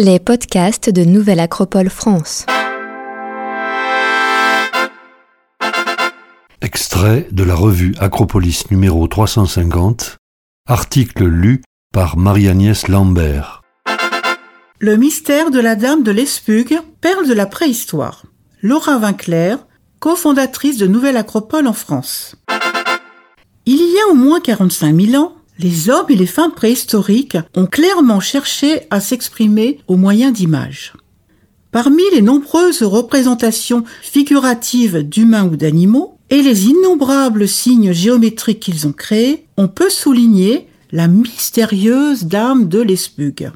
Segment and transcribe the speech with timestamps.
[0.00, 2.46] Les podcasts de Nouvelle Acropole France.
[6.62, 10.18] Extrait de la revue Acropolis numéro 350,
[10.68, 13.62] article lu par Marie-Agnès Lambert.
[14.78, 18.22] Le mystère de la Dame de l'Espug, perle de la préhistoire.
[18.62, 19.66] Laura Vinclair,
[19.98, 22.36] cofondatrice de Nouvelle Acropole en France.
[23.66, 27.66] Il y a au moins 45 000 ans, les hommes et les femmes préhistoriques ont
[27.66, 30.92] clairement cherché à s'exprimer au moyen d'images.
[31.70, 38.92] Parmi les nombreuses représentations figuratives d'humains ou d'animaux et les innombrables signes géométriques qu'ils ont
[38.92, 43.50] créés, on peut souligner la mystérieuse dame de l'Espug.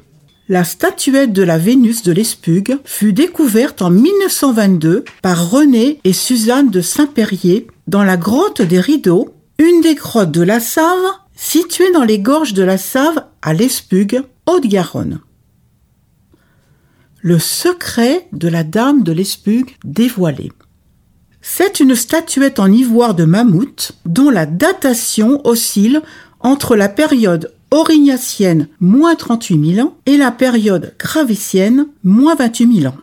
[0.49, 6.69] La statuette de la Vénus de l'Espug fut découverte en 1922 par René et Suzanne
[6.69, 10.99] de Saint-Périer dans la grotte des Rideaux, une des grottes de la Save
[11.35, 15.19] située dans les gorges de la Save à l'Espug, Haute-Garonne.
[17.21, 20.51] Le secret de la dame de l'Espug dévoilé.
[21.41, 26.01] C'est une statuette en ivoire de mammouth dont la datation oscille
[26.39, 32.93] entre la période aurignacienne moins 38 000 ans et la période gravétienne moins 28 000
[32.93, 32.97] ans.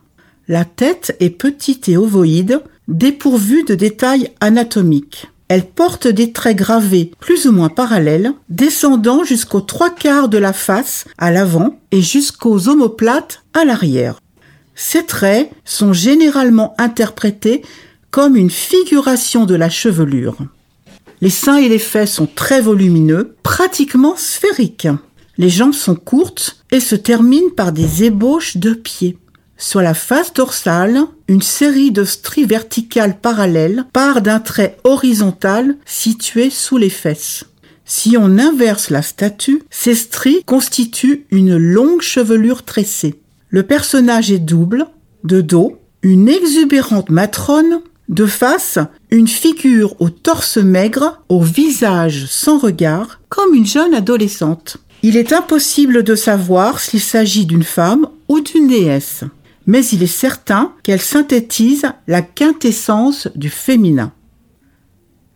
[0.49, 5.30] La tête est petite et ovoïde, dépourvue de détails anatomiques.
[5.51, 10.53] Elle porte des traits gravés plus ou moins parallèles, descendant jusqu'aux trois quarts de la
[10.53, 14.21] face à l'avant et jusqu'aux omoplates à l'arrière.
[14.77, 17.63] Ces traits sont généralement interprétés
[18.13, 20.37] comme une figuration de la chevelure.
[21.21, 24.87] Les seins et les fesses sont très volumineux, pratiquement sphériques.
[25.37, 29.19] Les jambes sont courtes et se terminent par des ébauches de pieds.
[29.61, 36.49] Sur la face dorsale, une série de stries verticales parallèles part d'un trait horizontal situé
[36.49, 37.45] sous les fesses.
[37.85, 43.21] Si on inverse la statue, ces stries constituent une longue chevelure tressée.
[43.51, 44.87] Le personnage est double,
[45.25, 48.79] de dos, une exubérante matrone, de face,
[49.11, 54.79] une figure au torse maigre, au visage sans regard, comme une jeune adolescente.
[55.03, 59.25] Il est impossible de savoir s'il s'agit d'une femme ou d'une déesse
[59.71, 64.13] mais il est certain qu'elle synthétise la quintessence du féminin.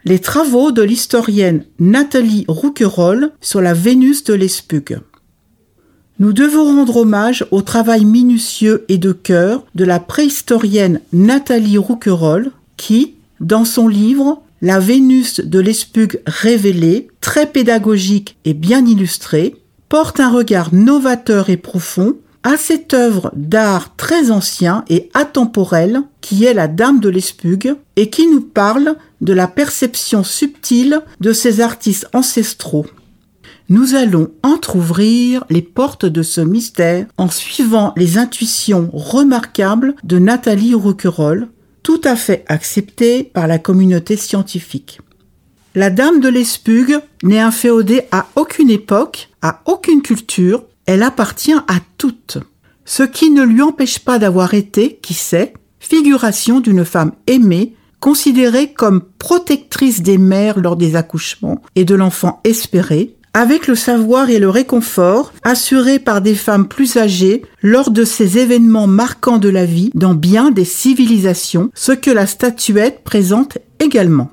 [0.05, 4.99] Les travaux de l'historienne Nathalie Rouquayrol sur la Vénus de l'Espug.
[6.19, 12.51] Nous devons rendre hommage au travail minutieux et de cœur de la préhistorienne Nathalie Rouquayrol
[12.77, 19.55] qui, dans son livre La Vénus de l'Espug révélée, très pédagogique et bien illustré,
[19.89, 26.45] porte un regard novateur et profond à cette œuvre d'art très ancien et atemporel qui
[26.45, 31.63] est la Dame de l'Espug et qui nous parle de la perception subtile de ces
[31.63, 32.87] artistes ancestraux.
[33.71, 40.75] Nous allons entr'ouvrir les portes de ce mystère en suivant les intuitions remarquables de Nathalie
[40.75, 41.49] Rouquayrol,
[41.83, 45.01] tout à fait acceptée par la communauté scientifique.
[45.75, 51.79] La Dame de l'Espug n'est inféodée à aucune époque, à aucune culture, elle appartient à
[51.99, 52.39] toutes,
[52.85, 58.73] ce qui ne lui empêche pas d'avoir été, qui sait, figuration d'une femme aimée, considérée
[58.73, 64.39] comme protectrice des mères lors des accouchements et de l'enfant espéré, avec le savoir et
[64.39, 69.65] le réconfort assurés par des femmes plus âgées lors de ces événements marquants de la
[69.65, 74.31] vie dans bien des civilisations, ce que la statuette présente également.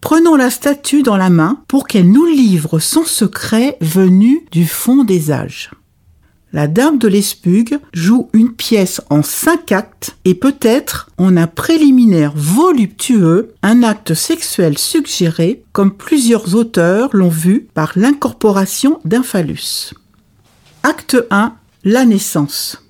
[0.00, 5.04] Prenons la statue dans la main pour qu'elle nous livre son secret venu du fond
[5.04, 5.70] des âges.
[6.52, 12.32] La Dame de l'Espug joue une pièce en cinq actes et peut-être en un préliminaire
[12.34, 19.92] voluptueux, un acte sexuel suggéré, comme plusieurs auteurs l'ont vu par l'incorporation d'un phallus.
[20.84, 21.54] Acte 1.
[21.84, 22.82] La naissance.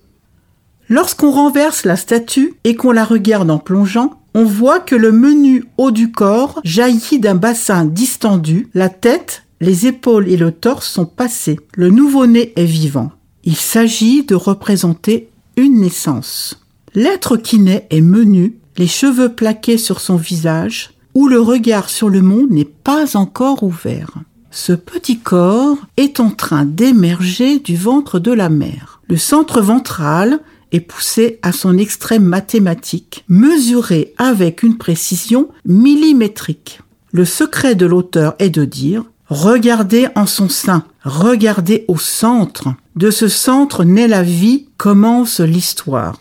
[0.88, 5.64] Lorsqu'on renverse la statue et qu'on la regarde en plongeant, on voit que le menu
[5.78, 11.06] haut du corps jaillit d'un bassin distendu, la tête, les épaules et le torse sont
[11.06, 11.58] passés.
[11.74, 13.10] Le nouveau-né est vivant.
[13.44, 16.60] Il s'agit de représenter une naissance.
[16.94, 22.08] L'être qui naît est menu, les cheveux plaqués sur son visage, où le regard sur
[22.08, 24.14] le monde n'est pas encore ouvert.
[24.50, 29.00] Ce petit corps est en train d'émerger du ventre de la mère.
[29.08, 30.40] Le centre ventral
[30.72, 36.80] est poussé à son extrême mathématique, mesuré avec une précision millimétrique.
[37.12, 42.68] Le secret de l'auteur est de dire Regardez en son sein, regardez au centre.
[42.96, 46.18] De ce centre naît la vie, commence l'histoire.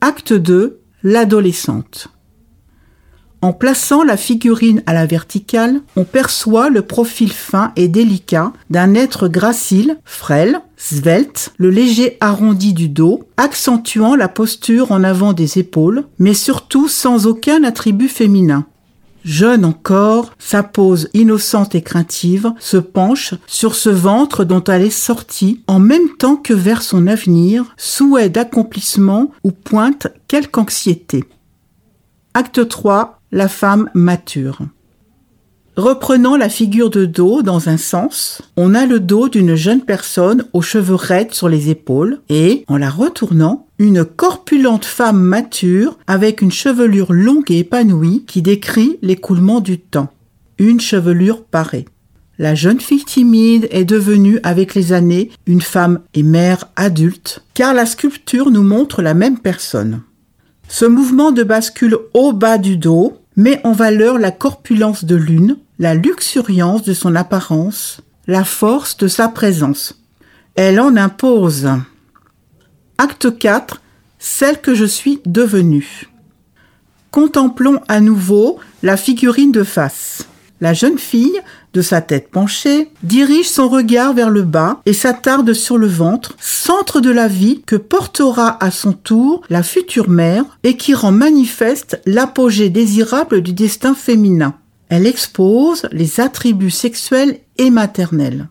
[0.00, 0.80] Acte 2.
[1.02, 2.08] L'adolescente.
[3.42, 8.94] En plaçant la figurine à la verticale, on perçoit le profil fin et délicat d'un
[8.94, 15.58] être gracile, frêle, svelte, le léger arrondi du dos, accentuant la posture en avant des
[15.58, 18.66] épaules, mais surtout sans aucun attribut féminin.
[19.26, 24.90] Jeune encore, sa pose innocente et craintive se penche sur ce ventre dont elle est
[24.90, 31.24] sortie en même temps que vers son avenir, souhait d'accomplissement ou pointe quelque anxiété.
[32.34, 33.15] Acte 3.
[33.36, 34.60] La femme mature.
[35.76, 40.46] Reprenant la figure de dos dans un sens, on a le dos d'une jeune personne
[40.54, 46.40] aux cheveux raides sur les épaules et, en la retournant, une corpulente femme mature avec
[46.40, 50.08] une chevelure longue et épanouie qui décrit l'écoulement du temps.
[50.58, 51.84] Une chevelure parée.
[52.38, 57.74] La jeune fille timide est devenue avec les années une femme et mère adulte, car
[57.74, 60.00] la sculpture nous montre la même personne.
[60.68, 65.58] Ce mouvement de bascule au bas du dos met en valeur la corpulence de l'une,
[65.78, 70.02] la luxuriance de son apparence, la force de sa présence.
[70.54, 71.68] Elle en impose.
[72.98, 73.82] Acte 4.
[74.18, 76.08] Celle que je suis devenue.
[77.10, 80.26] Contemplons à nouveau la figurine de face.
[80.62, 81.38] La jeune fille,
[81.76, 86.34] de sa tête penchée, dirige son regard vers le bas et s'attarde sur le ventre,
[86.40, 91.12] centre de la vie que portera à son tour la future mère et qui rend
[91.12, 94.54] manifeste l'apogée désirable du destin féminin.
[94.88, 98.48] Elle expose les attributs sexuels et maternels.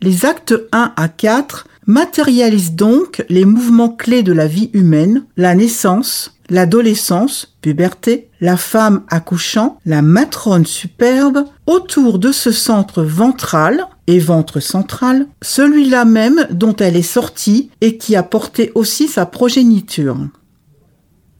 [0.00, 5.56] Les actes 1 à 4 matérialisent donc les mouvements clés de la vie humaine, la
[5.56, 14.18] naissance, l'adolescence, puberté, la femme accouchant, la matrone superbe, autour de ce centre ventral et
[14.18, 20.18] ventre central, celui-là même dont elle est sortie et qui a porté aussi sa progéniture.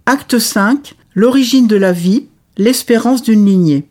[0.06, 0.94] Acte 5.
[1.14, 3.89] L'origine de la vie, l'espérance d'une lignée.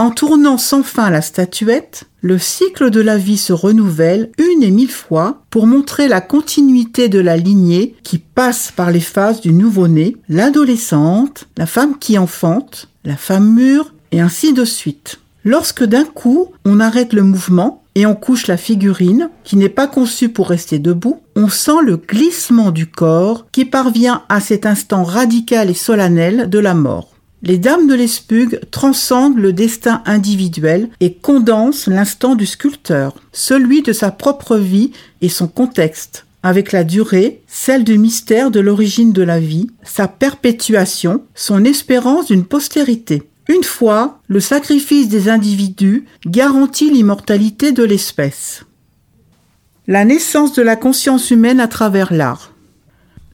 [0.00, 4.70] En tournant sans fin la statuette, le cycle de la vie se renouvelle une et
[4.70, 9.52] mille fois pour montrer la continuité de la lignée qui passe par les phases du
[9.52, 15.20] nouveau-né, l'adolescente, la femme qui enfante, la femme mûre, et ainsi de suite.
[15.44, 19.86] Lorsque d'un coup on arrête le mouvement et on couche la figurine, qui n'est pas
[19.86, 25.04] conçue pour rester debout, on sent le glissement du corps qui parvient à cet instant
[25.04, 27.09] radical et solennel de la mort.
[27.42, 33.94] Les dames de l'Espugue transcendent le destin individuel et condensent l'instant du sculpteur, celui de
[33.94, 34.92] sa propre vie
[35.22, 40.06] et son contexte, avec la durée, celle du mystère de l'origine de la vie, sa
[40.06, 43.22] perpétuation, son espérance d'une postérité.
[43.48, 48.64] Une fois, le sacrifice des individus garantit l'immortalité de l'espèce.
[49.86, 52.52] La naissance de la conscience humaine à travers l'art.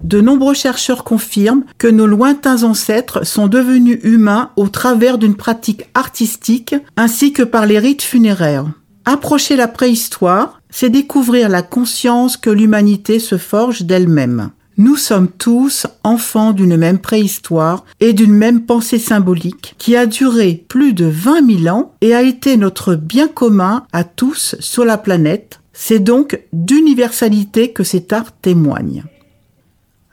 [0.02, 5.88] De nombreux chercheurs confirment que nos lointains ancêtres sont devenus humains au travers d'une pratique
[5.94, 8.66] artistique ainsi que par les rites funéraires.
[9.04, 14.50] Approcher la préhistoire, c'est découvrir la conscience que l'humanité se forge d'elle-même.
[14.78, 20.64] Nous sommes tous enfants d'une même préhistoire et d'une même pensée symbolique qui a duré
[20.68, 24.98] plus de 20 000 ans et a été notre bien commun à tous sur la
[24.98, 25.60] planète.
[25.72, 29.04] C'est donc d'universalité que cet art témoigne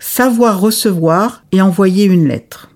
[0.03, 2.69] savoir recevoir et envoyer une lettre.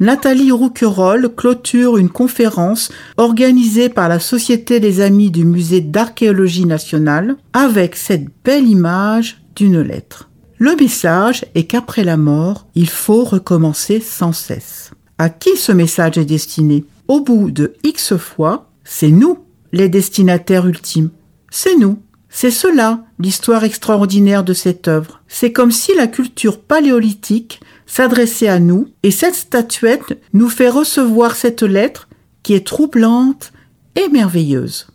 [0.00, 7.36] Nathalie Rouquerolles clôture une conférence organisée par la Société des Amis du Musée d'Archéologie nationale
[7.54, 10.28] avec cette belle image d'une lettre.
[10.58, 14.90] Le message est qu'après la mort, il faut recommencer sans cesse.
[15.16, 16.84] À qui ce message est destiné?
[17.08, 19.38] Au bout de X fois, c'est nous,
[19.72, 21.10] les destinataires ultimes.
[21.50, 21.98] C'est nous.
[22.30, 25.20] C'est cela, l'histoire extraordinaire de cette œuvre.
[25.26, 31.34] C'est comme si la culture paléolithique s'adressait à nous, et cette statuette nous fait recevoir
[31.34, 32.08] cette lettre
[32.44, 33.52] qui est troublante
[33.96, 34.86] et merveilleuse.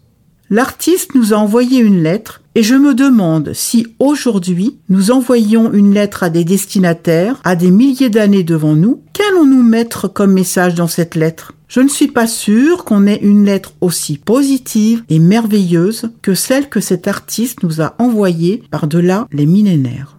[0.50, 5.94] L'artiste nous a envoyé une lettre, et je me demande si aujourd'hui nous envoyons une
[5.94, 10.88] lettre à des destinataires, à des milliers d'années devant nous, qu'allons-nous mettre comme message dans
[10.88, 11.55] cette lettre?
[11.68, 16.70] Je ne suis pas sûre qu'on ait une lettre aussi positive et merveilleuse que celle
[16.70, 20.18] que cet artiste nous a envoyée par-delà les millénaires.